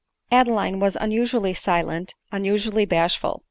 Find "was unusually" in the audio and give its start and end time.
0.79-1.53